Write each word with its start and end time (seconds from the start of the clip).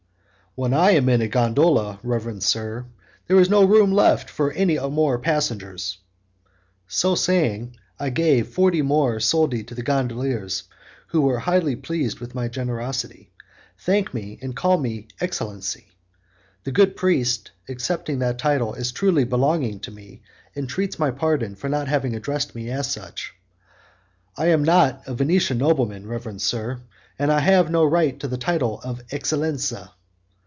"When 0.53 0.73
I 0.73 0.91
am 0.91 1.07
in 1.07 1.21
a 1.21 1.29
gondola, 1.29 2.01
reverend 2.03 2.43
sir, 2.43 2.85
there 3.25 3.39
is 3.39 3.49
no 3.49 3.63
room 3.63 3.93
left 3.93 4.29
for 4.29 4.51
any 4.51 4.77
more 4.77 5.17
passengers." 5.17 5.99
So 6.89 7.15
saying, 7.15 7.77
I 7.97 8.09
give 8.09 8.49
forty 8.49 8.81
more 8.81 9.21
soldi 9.21 9.63
to 9.63 9.73
the 9.73 9.81
gondoliers, 9.81 10.63
who, 11.07 11.33
highly 11.37 11.77
pleased 11.77 12.19
with 12.19 12.35
my 12.35 12.49
generosity, 12.49 13.31
thank 13.77 14.13
me 14.13 14.39
and 14.41 14.53
call 14.53 14.77
me 14.77 15.07
excellency. 15.21 15.87
The 16.65 16.73
good 16.73 16.97
priest, 16.97 17.51
accepting 17.69 18.19
that 18.19 18.37
title 18.37 18.75
as 18.75 18.91
truly 18.91 19.23
belonging 19.23 19.79
to 19.79 19.91
me, 19.91 20.21
entreats 20.53 20.99
my 20.99 21.11
pardon 21.11 21.55
for 21.55 21.69
not 21.69 21.87
having 21.87 22.13
addressed 22.13 22.55
me 22.55 22.69
as 22.69 22.91
such. 22.91 23.31
"I 24.35 24.47
am 24.47 24.63
not 24.65 25.01
a 25.07 25.13
Venetian 25.13 25.59
nobleman, 25.59 26.07
reverend 26.07 26.41
sir, 26.41 26.81
and 27.17 27.31
I 27.31 27.39
have 27.39 27.71
no 27.71 27.85
right 27.85 28.19
to 28.19 28.27
the 28.27 28.35
title 28.37 28.81
of 28.83 29.01
Excellenza." 29.13 29.93